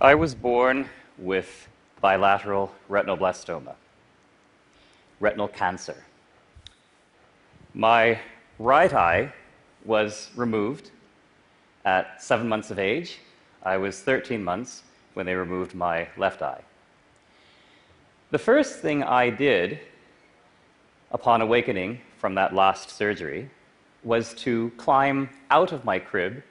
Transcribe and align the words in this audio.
I 0.00 0.14
was 0.14 0.32
born 0.32 0.88
with 1.18 1.66
bilateral 2.00 2.72
retinoblastoma, 2.88 3.74
retinal 5.18 5.48
cancer. 5.48 6.04
My 7.74 8.20
right 8.60 8.94
eye 8.94 9.32
was 9.84 10.30
removed 10.36 10.92
at 11.84 12.22
seven 12.22 12.48
months 12.48 12.70
of 12.70 12.78
age. 12.78 13.18
I 13.64 13.76
was 13.76 14.00
13 14.00 14.44
months 14.44 14.84
when 15.14 15.26
they 15.26 15.34
removed 15.34 15.74
my 15.74 16.06
left 16.16 16.42
eye. 16.42 16.62
The 18.30 18.38
first 18.38 18.78
thing 18.78 19.02
I 19.02 19.30
did 19.30 19.80
upon 21.10 21.40
awakening 21.40 22.02
from 22.18 22.36
that 22.36 22.54
last 22.54 22.90
surgery 22.90 23.50
was 24.04 24.32
to 24.34 24.70
climb 24.76 25.28
out 25.50 25.72
of 25.72 25.84
my 25.84 25.98
crib 25.98 26.44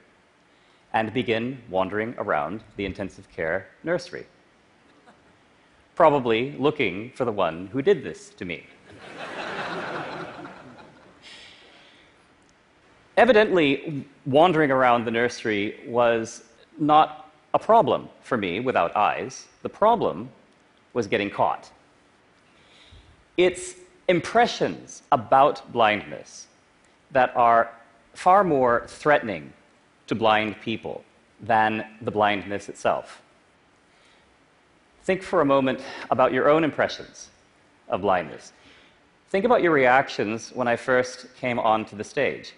and 0.92 1.12
begin 1.12 1.58
wandering 1.68 2.14
around 2.18 2.62
the 2.76 2.84
intensive 2.84 3.28
care 3.30 3.66
nursery, 3.84 4.26
probably 5.94 6.52
looking 6.52 7.10
for 7.12 7.24
the 7.24 7.32
one 7.32 7.66
who 7.68 7.82
did 7.82 8.02
this 8.02 8.30
to 8.30 8.44
me. 8.44 8.66
Evidently, 13.16 14.06
wandering 14.26 14.70
around 14.70 15.04
the 15.04 15.10
nursery 15.10 15.80
was 15.86 16.44
not 16.78 17.30
a 17.52 17.58
problem 17.58 18.08
for 18.22 18.36
me 18.36 18.60
without 18.60 18.94
eyes. 18.94 19.46
The 19.62 19.68
problem 19.68 20.30
was 20.94 21.08
getting 21.08 21.28
caught. 21.28 21.70
It's 23.36 23.74
impressions 24.06 25.02
about 25.10 25.72
blindness 25.72 26.46
that 27.10 27.34
are 27.36 27.70
far 28.14 28.44
more 28.44 28.84
threatening 28.86 29.52
to 30.08 30.14
blind 30.14 30.60
people 30.60 31.04
than 31.40 31.86
the 32.02 32.10
blindness 32.10 32.68
itself. 32.68 33.22
Think 35.04 35.22
for 35.22 35.40
a 35.40 35.44
moment 35.44 35.80
about 36.10 36.32
your 36.32 36.50
own 36.50 36.64
impressions 36.64 37.30
of 37.88 38.02
blindness. 38.02 38.52
Think 39.30 39.44
about 39.44 39.62
your 39.62 39.72
reactions 39.72 40.50
when 40.54 40.66
I 40.66 40.76
first 40.76 41.34
came 41.36 41.58
onto 41.58 41.96
the 41.96 42.04
stage, 42.04 42.54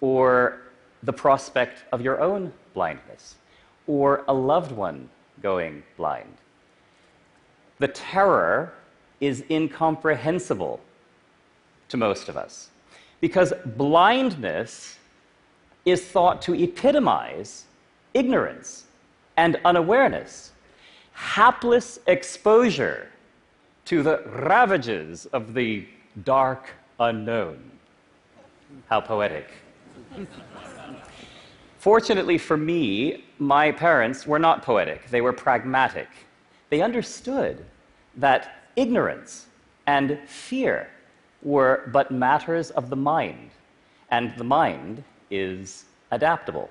or 0.00 0.60
the 1.02 1.12
prospect 1.12 1.84
of 1.92 2.00
your 2.00 2.20
own 2.20 2.52
blindness, 2.74 3.34
or 3.86 4.24
a 4.28 4.34
loved 4.34 4.72
one 4.72 5.08
going 5.42 5.82
blind. 5.96 6.36
The 7.78 7.88
terror 7.88 8.72
is 9.20 9.44
incomprehensible 9.50 10.80
to 11.88 11.96
most 11.96 12.28
of 12.28 12.36
us 12.36 12.68
because 13.20 13.52
blindness 13.76 14.98
is 15.84 16.04
thought 16.04 16.42
to 16.42 16.54
epitomize 16.54 17.64
ignorance 18.14 18.84
and 19.36 19.58
unawareness, 19.64 20.52
hapless 21.12 21.98
exposure 22.06 23.08
to 23.84 24.02
the 24.02 24.22
ravages 24.26 25.26
of 25.26 25.54
the 25.54 25.86
dark 26.24 26.70
unknown. 27.00 27.58
How 28.88 29.00
poetic. 29.00 29.48
Fortunately 31.78 32.38
for 32.38 32.56
me, 32.56 33.24
my 33.38 33.72
parents 33.72 34.26
were 34.26 34.38
not 34.38 34.62
poetic, 34.62 35.08
they 35.10 35.20
were 35.20 35.32
pragmatic. 35.32 36.08
They 36.70 36.80
understood 36.80 37.64
that 38.16 38.62
ignorance 38.76 39.46
and 39.86 40.18
fear 40.26 40.88
were 41.42 41.90
but 41.92 42.10
matters 42.10 42.70
of 42.70 42.88
the 42.88 42.96
mind, 42.96 43.50
and 44.10 44.32
the 44.36 44.44
mind 44.44 45.02
is 45.32 45.86
adaptable. 46.10 46.70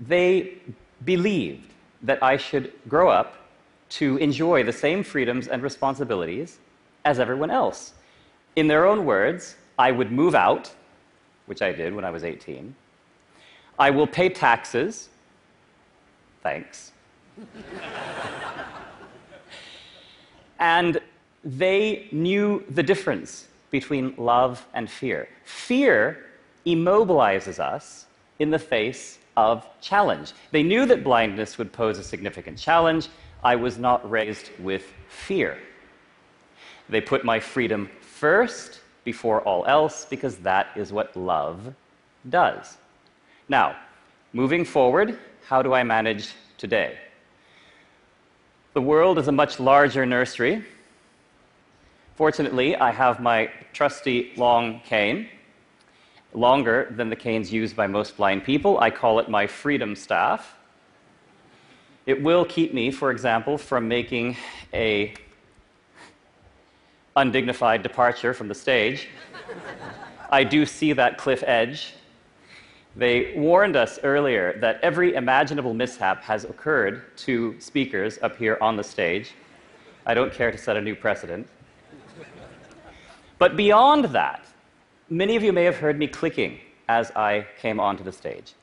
They 0.00 0.54
believed 1.04 1.68
that 2.02 2.22
I 2.22 2.36
should 2.36 2.72
grow 2.88 3.10
up 3.10 3.36
to 3.90 4.16
enjoy 4.16 4.62
the 4.62 4.72
same 4.72 5.02
freedoms 5.02 5.48
and 5.48 5.62
responsibilities 5.62 6.58
as 7.04 7.20
everyone 7.20 7.50
else. 7.50 7.92
In 8.56 8.68
their 8.68 8.86
own 8.86 9.04
words, 9.04 9.56
I 9.78 9.90
would 9.90 10.10
move 10.12 10.34
out, 10.34 10.72
which 11.46 11.60
I 11.60 11.72
did 11.72 11.94
when 11.94 12.04
I 12.04 12.10
was 12.10 12.24
18. 12.24 12.74
I 13.78 13.90
will 13.90 14.06
pay 14.06 14.28
taxes. 14.28 15.08
Thanks. 16.42 16.92
and 20.58 21.00
they 21.44 22.08
knew 22.12 22.64
the 22.70 22.82
difference 22.82 23.48
between 23.70 24.14
love 24.16 24.64
and 24.74 24.88
fear. 24.88 25.28
Fear 25.44 26.24
immobilizes 26.66 27.58
us 27.58 28.06
in 28.38 28.50
the 28.50 28.58
face 28.58 29.18
of 29.36 29.66
challenge. 29.80 30.32
They 30.50 30.62
knew 30.62 30.86
that 30.86 31.04
blindness 31.04 31.58
would 31.58 31.72
pose 31.72 31.98
a 31.98 32.04
significant 32.04 32.58
challenge. 32.58 33.08
I 33.42 33.56
was 33.56 33.78
not 33.78 34.08
raised 34.08 34.50
with 34.58 34.84
fear. 35.08 35.58
They 36.88 37.00
put 37.00 37.24
my 37.24 37.40
freedom 37.40 37.90
first 38.00 38.80
before 39.04 39.40
all 39.42 39.64
else 39.66 40.04
because 40.04 40.36
that 40.38 40.68
is 40.76 40.92
what 40.92 41.16
love 41.16 41.74
does. 42.28 42.76
Now, 43.48 43.76
moving 44.32 44.64
forward, 44.64 45.18
how 45.46 45.62
do 45.62 45.72
I 45.72 45.82
manage 45.82 46.34
today? 46.58 46.98
The 48.74 48.80
world 48.80 49.18
is 49.18 49.28
a 49.28 49.32
much 49.32 49.58
larger 49.58 50.06
nursery 50.06 50.64
Fortunately, 52.14 52.76
I 52.76 52.90
have 52.90 53.20
my 53.20 53.50
trusty 53.72 54.32
long 54.36 54.80
cane, 54.80 55.28
longer 56.34 56.92
than 56.96 57.10
the 57.10 57.16
canes 57.16 57.52
used 57.52 57.76
by 57.76 57.86
most 57.86 58.16
blind 58.16 58.44
people. 58.44 58.78
I 58.78 58.90
call 58.90 59.18
it 59.18 59.28
my 59.28 59.46
freedom 59.46 59.94
staff. 59.94 60.56
It 62.06 62.22
will 62.22 62.44
keep 62.44 62.74
me, 62.74 62.90
for 62.90 63.10
example, 63.10 63.58
from 63.58 63.86
making 63.86 64.36
a 64.72 65.14
undignified 67.14 67.82
departure 67.82 68.34
from 68.34 68.48
the 68.48 68.54
stage. 68.54 69.08
I 70.30 70.44
do 70.44 70.64
see 70.64 70.92
that 70.94 71.18
cliff 71.18 71.44
edge. 71.46 71.94
They 72.96 73.34
warned 73.36 73.76
us 73.76 73.98
earlier 74.02 74.58
that 74.60 74.80
every 74.82 75.14
imaginable 75.14 75.74
mishap 75.74 76.22
has 76.24 76.44
occurred 76.44 77.16
to 77.18 77.58
speakers 77.60 78.18
up 78.22 78.36
here 78.36 78.58
on 78.60 78.76
the 78.76 78.84
stage. 78.84 79.34
I 80.04 80.14
don't 80.14 80.32
care 80.32 80.50
to 80.50 80.58
set 80.58 80.76
a 80.76 80.80
new 80.80 80.96
precedent. 80.96 81.46
But 83.38 83.56
beyond 83.56 84.06
that, 84.06 84.46
many 85.08 85.36
of 85.36 85.42
you 85.42 85.52
may 85.52 85.64
have 85.64 85.76
heard 85.76 85.98
me 85.98 86.06
clicking 86.06 86.58
as 86.88 87.10
I 87.12 87.46
came 87.60 87.80
onto 87.80 88.04
the 88.04 88.12
stage 88.12 88.54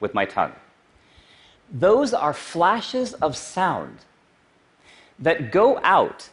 with 0.00 0.14
my 0.14 0.24
tongue. 0.24 0.52
Those 1.70 2.12
are 2.12 2.32
flashes 2.32 3.14
of 3.14 3.36
sound 3.36 4.04
that 5.18 5.52
go 5.52 5.78
out 5.82 6.28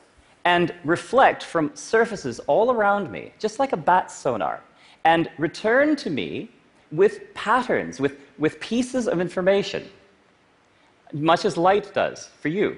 and 0.45 0.73
reflect 0.83 1.43
from 1.43 1.71
surfaces 1.75 2.39
all 2.41 2.71
around 2.71 3.11
me, 3.11 3.33
just 3.39 3.59
like 3.59 3.71
a 3.71 3.77
bat 3.77 4.11
sonar, 4.11 4.61
and 5.03 5.29
return 5.37 5.95
to 5.97 6.09
me 6.09 6.49
with 6.91 7.33
patterns, 7.33 7.99
with, 7.99 8.17
with 8.37 8.59
pieces 8.59 9.07
of 9.07 9.21
information, 9.21 9.87
much 11.13 11.45
as 11.45 11.55
light 11.57 11.93
does 11.93 12.29
for 12.39 12.47
you. 12.47 12.77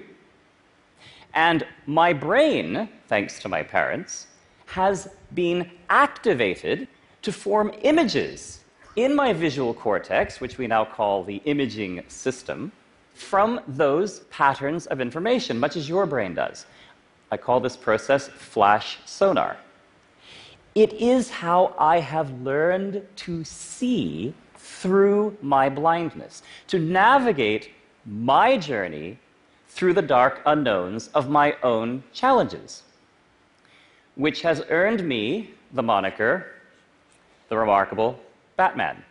And 1.33 1.65
my 1.85 2.11
brain, 2.13 2.89
thanks 3.07 3.39
to 3.39 3.49
my 3.49 3.63
parents, 3.63 4.27
has 4.71 5.09
been 5.33 5.69
activated 5.89 6.87
to 7.21 7.29
form 7.29 7.73
images 7.81 8.63
in 8.95 9.13
my 9.13 9.33
visual 9.33 9.73
cortex, 9.73 10.39
which 10.39 10.57
we 10.57 10.65
now 10.65 10.85
call 10.85 11.25
the 11.25 11.41
imaging 11.43 12.01
system, 12.07 12.71
from 13.13 13.59
those 13.67 14.21
patterns 14.31 14.85
of 14.87 15.01
information, 15.01 15.59
much 15.59 15.75
as 15.75 15.89
your 15.89 16.05
brain 16.05 16.33
does. 16.33 16.65
I 17.31 17.35
call 17.35 17.59
this 17.59 17.75
process 17.75 18.29
flash 18.29 18.99
sonar. 19.05 19.57
It 20.73 20.93
is 20.93 21.29
how 21.29 21.75
I 21.77 21.99
have 21.99 22.31
learned 22.41 23.05
to 23.27 23.43
see 23.43 24.33
through 24.55 25.37
my 25.41 25.67
blindness, 25.67 26.43
to 26.67 26.79
navigate 26.79 27.71
my 28.05 28.55
journey 28.55 29.19
through 29.67 29.95
the 29.95 30.01
dark 30.01 30.41
unknowns 30.45 31.09
of 31.09 31.29
my 31.29 31.57
own 31.61 32.03
challenges 32.13 32.83
which 34.15 34.41
has 34.41 34.63
earned 34.69 35.03
me 35.07 35.51
the 35.73 35.83
moniker, 35.83 36.47
the 37.49 37.57
remarkable 37.57 38.19
Batman. 38.57 39.03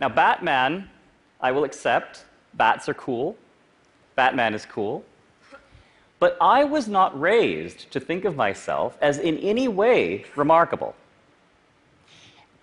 Now, 0.00 0.08
Batman, 0.08 0.90
I 1.40 1.52
will 1.52 1.64
accept. 1.64 2.24
Bats 2.54 2.88
are 2.88 2.94
cool. 2.94 3.36
Batman 4.16 4.54
is 4.54 4.66
cool. 4.66 5.04
But 6.18 6.36
I 6.40 6.64
was 6.64 6.88
not 6.88 7.18
raised 7.20 7.90
to 7.90 8.00
think 8.00 8.24
of 8.24 8.36
myself 8.36 8.96
as 9.00 9.18
in 9.18 9.38
any 9.38 9.68
way 9.68 10.24
remarkable. 10.36 10.94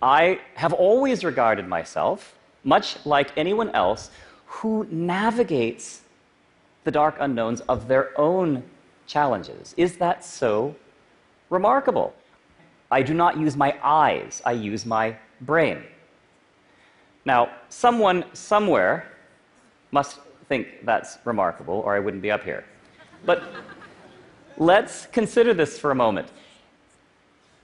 I 0.02 0.40
have 0.56 0.74
always 0.74 1.24
regarded 1.24 1.68
myself, 1.68 2.36
much 2.64 3.06
like 3.06 3.32
anyone 3.38 3.70
else, 3.70 4.10
who 4.46 4.88
navigates 4.90 6.02
the 6.84 6.92
dark 6.92 7.16
unknowns 7.20 7.62
of 7.62 7.88
their 7.88 8.20
own 8.20 8.64
challenges. 9.12 9.74
Is 9.78 9.98
that 9.98 10.24
so 10.24 10.76
remarkable? 11.50 12.14
I 12.90 13.02
do 13.04 13.14
not 13.14 13.38
use 13.38 13.56
my 13.56 13.78
eyes, 13.84 14.42
I 14.46 14.54
use 14.54 14.86
my 14.86 15.16
brain. 15.42 15.84
Now, 17.26 17.50
someone 17.70 18.24
somewhere 18.34 19.12
must 19.92 20.20
think 20.48 20.86
that's 20.86 21.18
remarkable, 21.26 21.76
or 21.86 21.96
I 21.96 22.00
wouldn't 22.00 22.24
be 22.24 22.32
up 22.32 22.44
here. 22.44 22.64
But 23.26 23.44
let's 24.58 25.06
consider 25.08 25.54
this 25.54 25.78
for 25.78 25.92
a 25.92 25.96
moment. 25.96 26.30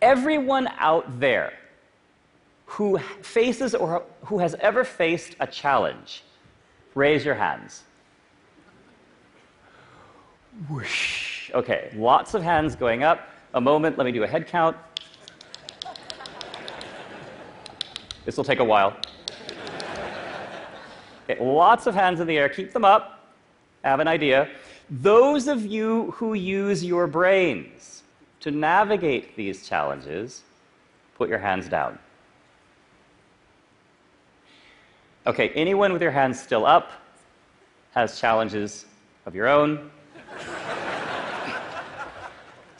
Everyone 0.02 0.68
out 0.78 1.20
there 1.20 1.54
who 2.66 3.00
faces 3.22 3.74
or 3.74 4.04
who 4.26 4.40
has 4.40 4.54
ever 4.56 4.84
faced 4.84 5.36
a 5.40 5.48
challenge, 5.48 6.24
raise 6.94 7.26
your 7.26 7.36
hands. 7.36 7.84
Whoosh. 10.70 11.27
Okay, 11.54 11.92
lots 11.96 12.34
of 12.34 12.44
hands 12.44 12.76
going 12.76 13.04
up. 13.04 13.30
A 13.54 13.62
moment, 13.62 13.98
let 13.98 14.06
me 14.06 14.12
do 14.12 14.24
a 14.24 14.28
head 14.28 14.48
count. 14.48 14.76
This 18.26 18.36
will 18.36 18.44
take 18.44 18.60
a 18.60 18.64
while. 18.64 18.96
Okay, 21.30 21.42
lots 21.44 21.88
of 21.88 21.96
hands 21.96 22.20
in 22.20 22.28
the 22.28 22.38
air. 22.38 22.50
Keep 22.50 22.74
them 22.74 22.84
up. 22.84 23.34
I 23.84 23.90
have 23.90 24.00
an 24.00 24.08
idea. 24.08 24.50
Those 24.90 25.48
of 25.48 25.66
you 25.66 26.12
who 26.12 26.34
use 26.34 26.84
your 26.84 27.08
brains 27.08 28.04
to 28.42 28.52
navigate 28.52 29.36
these 29.36 29.68
challenges, 29.68 30.44
put 31.16 31.30
your 31.30 31.40
hands 31.40 31.68
down. 31.68 31.98
Okay, 35.26 35.50
anyone 35.50 35.92
with 35.92 36.02
your 36.02 36.12
hands 36.12 36.40
still 36.40 36.66
up 36.66 36.92
has 37.94 38.20
challenges 38.20 38.86
of 39.26 39.36
your 39.36 39.48
own. 39.48 39.92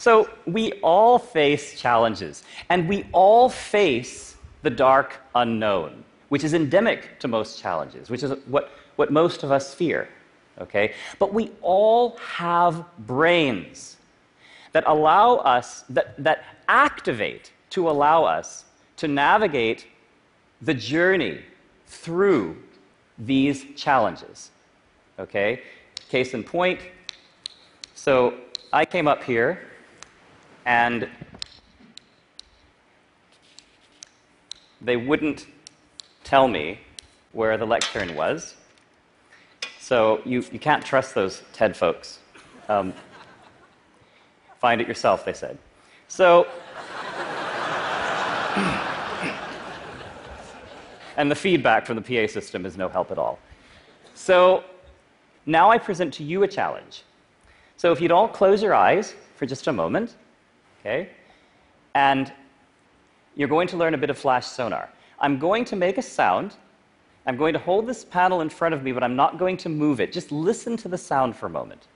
So, 0.08 0.30
we 0.46 0.72
all 0.84 1.20
face 1.20 1.78
challenges, 1.78 2.46
and 2.70 2.88
we 2.88 3.06
all 3.12 3.50
face 3.50 4.38
the 4.62 4.70
dark 4.70 5.20
unknown, 5.36 6.06
which 6.30 6.46
is 6.46 6.54
endemic 6.54 7.20
to 7.20 7.28
most 7.28 7.60
challenges, 7.60 8.10
which 8.10 8.24
is 8.24 8.32
what, 8.46 8.72
what 8.96 9.12
most 9.12 9.44
of 9.44 9.52
us 9.52 9.74
fear. 9.74 10.08
Okay? 10.62 10.94
But 11.20 11.34
we 11.34 11.52
all 11.62 12.16
have 12.20 12.86
brains 13.00 13.98
that 14.72 14.86
allow 14.88 15.40
us, 15.40 15.84
that, 15.90 16.16
that 16.24 16.46
activate 16.70 17.52
to 17.72 17.90
allow 17.90 18.24
us 18.24 18.64
to 18.96 19.10
navigate 19.10 19.88
the 20.62 20.74
journey 20.74 21.42
through 21.86 22.56
these 23.18 23.66
challenges. 23.76 24.52
Okay? 25.20 25.64
Case 26.08 26.34
in 26.34 26.46
point. 26.46 26.80
So 27.94 28.36
I 28.72 28.86
came 28.86 29.10
up 29.10 29.22
here 29.22 29.68
and 30.68 31.10
they 34.82 34.98
wouldn't 34.98 35.48
tell 36.26 36.50
me 36.50 36.82
where 37.32 37.58
the 37.58 37.66
lectern 37.66 38.14
was. 38.16 38.56
So 39.80 40.22
you, 40.26 40.44
you 40.52 40.60
can't 40.60 40.86
trust 40.86 41.16
those 41.16 41.42
TED 41.54 41.78
folks. 41.78 42.20
Um, 42.68 42.94
find 44.60 44.82
it 44.82 44.90
yourself, 44.90 45.24
they 45.24 45.32
said. 45.32 45.58
So 46.10 46.44
and 51.16 51.32
the 51.32 51.36
feedback 51.36 51.86
from 51.86 51.96
the 51.96 52.02
PA 52.02 52.28
system 52.30 52.66
is 52.66 52.76
no 52.76 52.90
help 52.90 53.10
at 53.10 53.18
all. 53.18 53.40
So 54.16 54.66
now 55.46 55.72
I 55.72 55.78
present 55.78 56.14
to 56.16 56.26
you 56.26 56.44
a 56.44 56.48
challenge. 56.48 57.04
So 57.78 57.94
if 57.94 58.02
you'd 58.02 58.12
all 58.12 58.28
close 58.28 58.62
your 58.62 58.76
eyes 58.76 59.16
for 59.38 59.46
just 59.46 59.68
a 59.68 59.74
moment, 59.74 60.18
okay, 60.88 61.10
and 61.96 62.32
you're 63.36 63.48
going 63.48 63.68
to 63.68 63.78
learn 63.78 63.94
a 63.94 63.98
bit 63.98 64.10
of 64.10 64.18
flash 64.18 64.46
sonar. 64.48 64.90
I'm 65.20 65.38
going 65.38 65.66
to 65.66 65.76
make 65.76 65.98
a 65.98 66.02
sound. 66.02 66.56
I'm 67.26 67.36
going 67.36 67.54
to 67.54 67.60
hold 67.60 67.88
this 67.88 68.06
panel 68.06 68.42
in 68.42 68.50
front 68.50 68.74
of 68.74 68.84
me, 68.84 68.92
but 68.94 69.04
I'm 69.04 69.16
not 69.16 69.38
going 69.38 69.58
to 69.58 69.70
move 69.70 70.00
it. 70.00 70.14
Just 70.14 70.32
listen 70.32 70.78
to 70.78 70.88
the 70.88 70.98
sound 70.98 71.36
for 71.36 71.48
a 71.48 71.50
moment. 71.50 71.88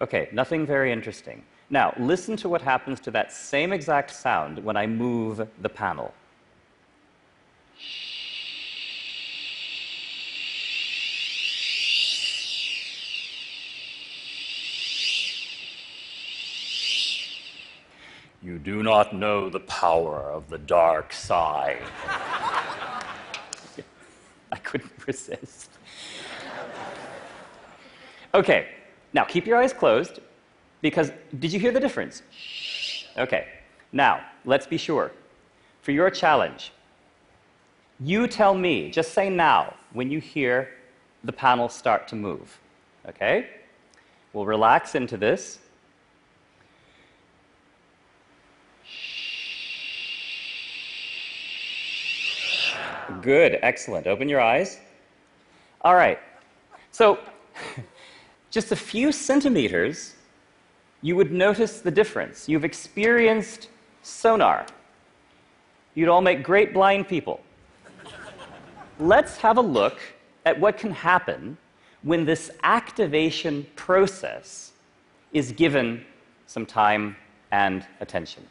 Okay, 0.00 0.28
nothing 0.30 0.64
very 0.64 0.92
interesting. 0.92 1.42
Now, 1.70 1.92
listen 1.98 2.36
to 2.36 2.48
what 2.48 2.62
happens 2.62 3.00
to 3.00 3.10
that 3.10 3.32
same 3.32 3.72
exact 3.72 4.12
sound 4.12 4.62
when 4.62 4.76
I 4.76 4.86
move 4.86 5.48
the 5.60 5.68
panel. 5.68 6.14
You 18.42 18.58
do 18.58 18.82
not 18.82 19.14
know 19.14 19.48
the 19.50 19.60
power 19.60 20.30
of 20.30 20.48
the 20.48 20.58
dark 20.58 21.12
side. 21.12 21.82
I 24.52 24.56
couldn't 24.62 24.92
resist. 25.06 25.70
Okay, 28.34 28.68
now, 29.12 29.24
keep 29.24 29.46
your 29.46 29.56
eyes 29.56 29.72
closed 29.72 30.20
because 30.80 31.12
did 31.38 31.52
you 31.52 31.58
hear 31.58 31.72
the 31.72 31.80
difference? 31.80 32.22
Okay. 33.16 33.48
Now, 33.92 34.24
let's 34.44 34.66
be 34.66 34.76
sure. 34.76 35.12
For 35.82 35.92
your 35.92 36.10
challenge, 36.10 36.72
you 38.00 38.26
tell 38.28 38.54
me, 38.54 38.90
just 38.90 39.12
say 39.12 39.30
now 39.30 39.74
when 39.92 40.10
you 40.10 40.20
hear 40.20 40.68
the 41.24 41.32
panel 41.32 41.68
start 41.68 42.06
to 42.08 42.16
move. 42.16 42.58
Okay? 43.08 43.48
We'll 44.32 44.46
relax 44.46 44.94
into 44.94 45.16
this. 45.16 45.58
Good, 53.22 53.58
excellent. 53.62 54.06
Open 54.06 54.28
your 54.28 54.40
eyes. 54.40 54.78
All 55.82 55.94
right. 55.94 56.18
So, 56.90 57.18
just 58.50 58.72
a 58.72 58.76
few 58.76 59.12
centimeters, 59.12 60.14
you 61.02 61.16
would 61.16 61.32
notice 61.32 61.80
the 61.80 61.90
difference. 61.90 62.48
You've 62.48 62.64
experienced 62.64 63.68
sonar. 64.02 64.66
You'd 65.94 66.08
all 66.08 66.20
make 66.20 66.42
great 66.42 66.72
blind 66.72 67.08
people. 67.08 67.40
Let's 69.00 69.36
have 69.38 69.58
a 69.58 69.62
look 69.62 69.98
at 70.44 70.58
what 70.58 70.76
can 70.76 70.90
happen 70.90 71.56
when 72.02 72.24
this 72.24 72.50
activation 72.62 73.66
process 73.76 74.72
is 75.32 75.52
given 75.52 76.04
some 76.46 76.64
time 76.64 77.16
and 77.50 77.86
attention. 78.00 78.44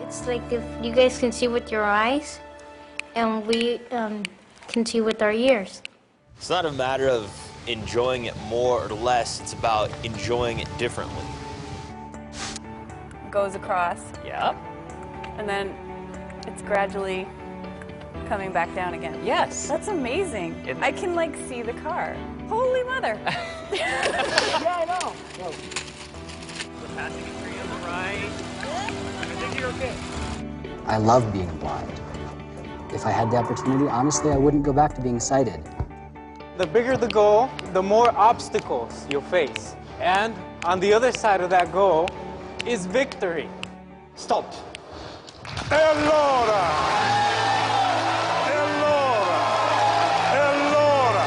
It's 0.00 0.26
like 0.26 0.42
if 0.52 0.62
you 0.82 0.92
guys 0.92 1.18
can 1.18 1.32
see 1.32 1.48
with 1.48 1.70
your 1.70 1.84
eyes, 1.84 2.40
and 3.14 3.46
we 3.46 3.80
um, 3.90 4.22
can 4.68 4.84
see 4.86 5.00
with 5.00 5.22
our 5.22 5.32
ears. 5.32 5.82
It's 6.36 6.50
not 6.50 6.64
a 6.66 6.72
matter 6.72 7.08
of 7.08 7.30
enjoying 7.66 8.24
it 8.24 8.34
more 8.48 8.82
or 8.84 8.88
less, 8.88 9.40
it's 9.40 9.52
about 9.52 9.90
enjoying 10.04 10.58
it 10.60 10.68
differently. 10.78 11.24
Goes 13.30 13.54
across, 13.54 14.00
Yeah? 14.24 14.54
and 15.38 15.48
then 15.48 15.68
it's 16.46 16.62
gradually 16.62 17.26
coming 18.26 18.52
back 18.52 18.74
down 18.74 18.94
again. 18.94 19.20
Yes. 19.24 19.68
That's 19.68 19.88
amazing. 19.88 20.54
It- 20.66 20.76
I 20.80 20.92
can 20.92 21.14
like 21.14 21.36
see 21.48 21.62
the 21.62 21.72
car. 21.74 22.16
Holy 22.48 22.82
mother. 22.84 23.18
Passing 23.24 23.80
a 27.22 27.40
tree 27.40 27.58
on 27.60 27.68
the 27.68 27.76
right. 27.86 28.30
I 29.20 29.24
think 29.38 29.58
you're 29.58 29.68
okay. 29.70 29.94
I 30.86 30.96
love 30.96 31.32
being 31.32 31.50
blind. 31.58 31.92
If 32.92 33.06
I 33.06 33.10
had 33.10 33.30
the 33.30 33.36
opportunity, 33.36 33.86
honestly, 33.88 34.32
I 34.32 34.36
wouldn't 34.36 34.64
go 34.64 34.72
back 34.72 34.94
to 34.94 35.00
being 35.00 35.20
sighted. 35.20 35.62
The 36.58 36.66
bigger 36.66 36.96
the 36.96 37.06
goal, 37.06 37.48
the 37.72 37.82
more 37.82 38.10
obstacles 38.16 39.06
you'll 39.08 39.22
face. 39.22 39.76
And 40.00 40.34
on 40.64 40.80
the 40.80 40.92
other 40.92 41.12
side 41.12 41.40
of 41.40 41.50
that 41.50 41.70
goal 41.70 42.08
is 42.66 42.86
victory. 42.86 43.48
Stop. 44.16 44.52
E 45.70 45.74
allora? 45.74 46.62
E 48.48 48.54
allora? 48.66 49.40
E 50.32 50.36
allora? 50.36 51.24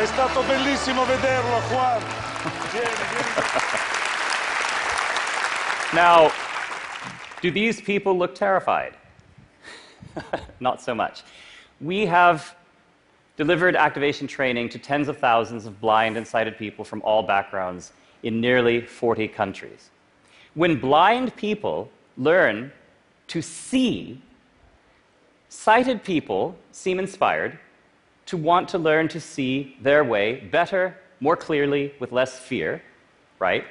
È 0.00 0.06
stato 0.06 0.42
bellissimo 0.42 1.04
vederlo, 1.04 1.60
Juan. 1.68 2.02
Vieni, 2.72 2.86
vieni. 3.10 3.44
Now, 5.92 6.30
do 7.42 7.50
these 7.52 7.80
people 7.80 8.16
look 8.16 8.34
terrified? 8.34 8.94
Not 10.60 10.82
so 10.82 10.94
much. 10.94 11.22
We 11.80 12.06
have 12.06 12.56
delivered 13.36 13.76
activation 13.76 14.26
training 14.26 14.70
to 14.70 14.78
tens 14.78 15.08
of 15.08 15.18
thousands 15.18 15.66
of 15.66 15.80
blind 15.80 16.16
and 16.16 16.26
sighted 16.26 16.56
people 16.56 16.84
from 16.84 17.02
all 17.02 17.22
backgrounds 17.22 17.92
in 18.22 18.40
nearly 18.40 18.80
40 18.80 19.28
countries. 19.28 19.90
When 20.54 20.80
blind 20.80 21.36
people 21.36 21.90
learn 22.16 22.72
to 23.28 23.42
see, 23.42 24.20
sighted 25.48 26.02
people 26.02 26.56
seem 26.72 26.98
inspired 26.98 27.58
to 28.26 28.36
want 28.36 28.68
to 28.70 28.78
learn 28.78 29.08
to 29.08 29.20
see 29.20 29.76
their 29.82 30.02
way 30.02 30.40
better, 30.50 30.96
more 31.20 31.36
clearly, 31.36 31.94
with 32.00 32.12
less 32.12 32.38
fear, 32.38 32.82
right? 33.38 33.64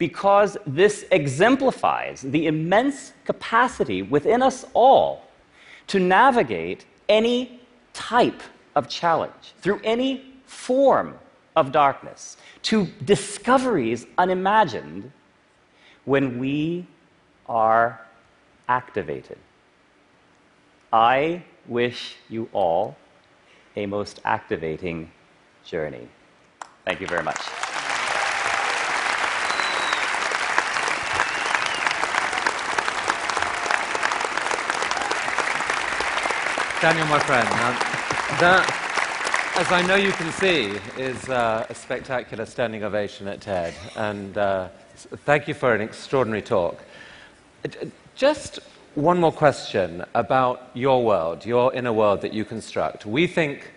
because 0.00 0.56
this 0.66 1.04
exemplifies 1.12 2.22
the 2.22 2.46
immense 2.46 3.12
capacity 3.26 4.00
within 4.00 4.40
us 4.40 4.64
all 4.72 5.26
to 5.90 5.98
navigate 5.98 6.84
any 7.08 7.60
type 7.92 8.42
of 8.76 8.88
challenge, 8.88 9.54
through 9.60 9.80
any 9.82 10.24
form 10.46 11.18
of 11.56 11.72
darkness, 11.72 12.36
to 12.62 12.86
discoveries 13.04 14.06
unimagined 14.16 15.10
when 16.04 16.38
we 16.38 16.86
are 17.48 18.00
activated. 18.68 19.36
I 20.92 21.42
wish 21.66 22.14
you 22.28 22.48
all 22.52 22.96
a 23.74 23.86
most 23.86 24.20
activating 24.24 25.10
journey. 25.64 26.06
Thank 26.84 27.00
you 27.00 27.08
very 27.08 27.24
much. 27.24 27.69
Daniel, 36.80 37.06
my 37.08 37.18
friend, 37.18 37.46
now, 37.50 37.78
that, 38.40 39.52
as 39.58 39.70
I 39.70 39.86
know 39.86 39.96
you 39.96 40.12
can 40.12 40.32
see, 40.32 40.78
is 40.96 41.28
uh, 41.28 41.66
a 41.68 41.74
spectacular 41.74 42.46
standing 42.46 42.84
ovation 42.84 43.28
at 43.28 43.42
TED. 43.42 43.74
And 43.96 44.38
uh, 44.38 44.68
thank 45.26 45.46
you 45.46 45.52
for 45.52 45.74
an 45.74 45.82
extraordinary 45.82 46.40
talk. 46.40 46.82
Uh, 47.66 47.68
Just 48.14 48.60
one 48.94 49.20
more 49.20 49.30
question 49.30 50.06
about 50.14 50.70
your 50.72 51.04
world, 51.04 51.44
your 51.44 51.70
inner 51.74 51.92
world 51.92 52.22
that 52.22 52.32
you 52.32 52.46
construct. 52.46 53.04
We 53.04 53.26
think 53.26 53.72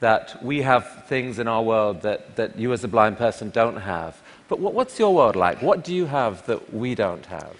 that 0.00 0.44
we 0.44 0.62
have 0.62 1.04
things 1.06 1.38
in 1.38 1.46
our 1.46 1.62
world 1.62 2.02
that, 2.02 2.34
that 2.34 2.58
you 2.58 2.72
as 2.72 2.82
a 2.82 2.88
blind 2.88 3.16
person 3.16 3.50
don't 3.50 3.76
have. 3.76 4.20
But 4.48 4.58
what, 4.58 4.74
what's 4.74 4.98
your 4.98 5.14
world 5.14 5.36
like? 5.36 5.62
What 5.62 5.84
do 5.84 5.94
you 5.94 6.06
have 6.06 6.44
that 6.46 6.74
we 6.74 6.96
don't 6.96 7.26
have? 7.26 7.56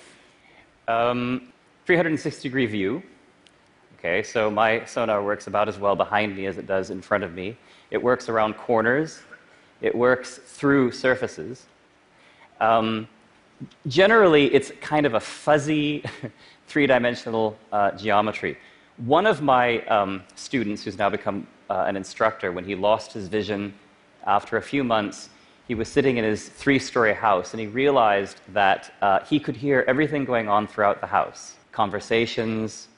Um, 0.88 1.52
360 1.86 2.42
degree 2.48 2.66
view. 2.66 3.04
Okay, 4.00 4.22
so 4.22 4.50
my 4.50 4.82
sonar 4.86 5.22
works 5.22 5.46
about 5.46 5.68
as 5.68 5.78
well 5.78 5.94
behind 5.94 6.34
me 6.34 6.46
as 6.46 6.56
it 6.56 6.66
does 6.66 6.88
in 6.88 7.02
front 7.02 7.22
of 7.22 7.34
me. 7.34 7.54
It 7.90 8.02
works 8.02 8.30
around 8.30 8.54
corners, 8.54 9.20
it 9.82 9.94
works 9.94 10.38
through 10.38 10.92
surfaces. 10.92 11.66
Um, 12.60 13.06
generally, 13.88 14.46
it's 14.54 14.72
kind 14.80 15.04
of 15.04 15.12
a 15.12 15.20
fuzzy 15.20 16.02
three 16.66 16.86
dimensional 16.86 17.58
uh, 17.72 17.90
geometry. 17.90 18.56
One 18.96 19.26
of 19.26 19.42
my 19.42 19.82
um, 19.84 20.22
students, 20.34 20.82
who's 20.82 20.96
now 20.96 21.10
become 21.10 21.46
uh, 21.68 21.84
an 21.86 21.94
instructor, 21.94 22.52
when 22.52 22.64
he 22.64 22.74
lost 22.74 23.12
his 23.12 23.28
vision 23.28 23.74
after 24.26 24.56
a 24.56 24.62
few 24.62 24.82
months, 24.82 25.28
he 25.68 25.74
was 25.74 25.90
sitting 25.90 26.16
in 26.16 26.24
his 26.24 26.48
three 26.48 26.78
story 26.78 27.12
house 27.12 27.52
and 27.52 27.60
he 27.60 27.66
realized 27.66 28.40
that 28.54 28.94
uh, 29.02 29.20
he 29.24 29.38
could 29.38 29.56
hear 29.56 29.84
everything 29.86 30.24
going 30.24 30.48
on 30.48 30.66
throughout 30.66 31.02
the 31.02 31.06
house 31.06 31.56
conversations, 31.70 32.88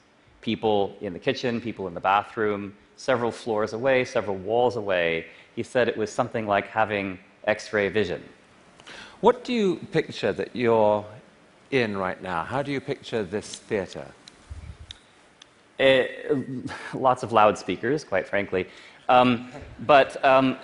people 0.43 0.95
in 1.01 1.13
the 1.13 1.19
kitchen, 1.19 1.59
people 1.61 1.87
in 1.87 1.93
the 1.93 1.99
bathroom, 1.99 2.75
several 2.97 3.31
floors 3.31 3.73
away, 3.73 4.05
several 4.05 4.35
walls 4.35 4.75
away. 4.75 5.25
He 5.55 5.63
said 5.63 5.87
it 5.87 5.97
was 5.97 6.11
something 6.11 6.45
like 6.45 6.67
having 6.67 7.17
X 7.45 7.73
ray 7.73 7.87
vision. 7.89 8.21
What 9.21 9.43
do 9.45 9.53
you 9.53 9.77
picture 9.91 10.33
that 10.33 10.53
you're 10.53 11.03
in 11.71 11.97
right 11.97 12.21
now? 12.21 12.43
How 12.43 12.61
do 12.61 12.71
you 12.71 12.81
picture 12.81 13.23
this 13.23 13.55
theatre? 13.55 14.05
Eh, 15.79 16.07
lots 16.93 17.23
of 17.23 17.31
loudspeakers, 17.31 18.03
quite 18.03 18.27
frankly. 18.27 18.67
Um, 19.09 19.49
but, 19.87 20.23
um, 20.25 20.57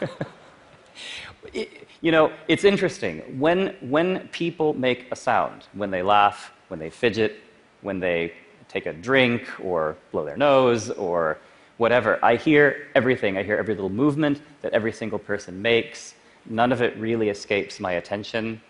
it- 1.52 1.84
you 2.00 2.12
know, 2.12 2.32
it's 2.46 2.62
interesting. 2.64 3.38
When, 3.40 3.74
when 3.80 4.28
people 4.28 4.72
make 4.72 5.08
a 5.10 5.16
sound, 5.16 5.66
when 5.72 5.90
they 5.90 6.00
laugh, 6.02 6.52
when 6.68 6.78
they 6.78 6.90
fidget, 6.90 7.40
when 7.82 7.98
they 7.98 8.32
take 8.68 8.86
a 8.86 8.92
drink 8.92 9.48
or 9.60 9.96
blow 10.12 10.24
their 10.24 10.36
nose 10.36 10.90
or 10.90 11.38
whatever, 11.78 12.18
I 12.22 12.36
hear 12.36 12.88
everything. 12.94 13.38
I 13.38 13.42
hear 13.42 13.56
every 13.56 13.74
little 13.74 13.90
movement 13.90 14.40
that 14.62 14.72
every 14.72 14.92
single 14.92 15.18
person 15.18 15.62
makes. 15.62 16.14
None 16.46 16.72
of 16.72 16.82
it 16.82 16.96
really 16.96 17.28
escapes 17.28 17.80
my 17.80 17.92
attention. 17.92 18.60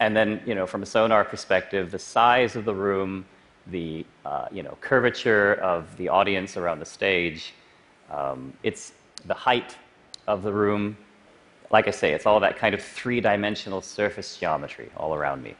And 0.00 0.16
then, 0.16 0.40
you 0.46 0.54
know, 0.54 0.66
from 0.66 0.82
a 0.82 0.86
sonar 0.86 1.24
perspective, 1.24 1.90
the 1.90 1.98
size 1.98 2.56
of 2.56 2.64
the 2.64 2.74
room, 2.74 3.24
the 3.70 4.04
uh, 4.24 4.46
you 4.50 4.62
know 4.62 4.76
curvature 4.80 5.54
of 5.54 5.94
the 5.96 6.08
audience 6.08 6.56
around 6.56 6.78
the 6.78 6.86
stage, 6.86 7.52
um, 8.10 8.52
it's 8.62 8.92
the 9.26 9.34
height 9.34 9.76
of 10.26 10.42
the 10.42 10.52
room. 10.52 10.96
Like 11.70 11.86
I 11.86 11.90
say, 11.90 12.12
it's 12.12 12.24
all 12.24 12.40
that 12.40 12.56
kind 12.56 12.74
of 12.74 12.82
three-dimensional 12.82 13.82
surface 13.82 14.38
geometry 14.38 14.90
all 14.96 15.14
around 15.14 15.42
me. 15.42 15.54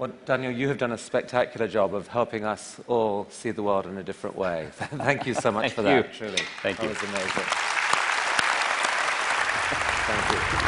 Well, 0.00 0.10
Daniel, 0.24 0.50
you 0.50 0.66
have 0.68 0.78
done 0.78 0.92
a 0.92 0.96
spectacular 0.96 1.68
job 1.68 1.94
of 1.94 2.08
helping 2.08 2.46
us 2.46 2.80
all 2.88 3.26
see 3.28 3.50
the 3.50 3.62
world 3.62 3.84
in 3.84 3.98
a 3.98 4.02
different 4.02 4.34
way. 4.34 4.68
Thank 4.72 5.26
you 5.26 5.34
so 5.34 5.52
much 5.52 5.72
Thank 5.72 5.74
for 5.74 5.82
you. 5.82 6.02
that, 6.02 6.14
truly. 6.14 6.38
Thank 6.62 6.78
that 6.78 6.84
you. 6.84 6.88
was 6.88 7.02
amazing. 7.02 7.44
Thank 10.06 10.54
you. 10.54 10.59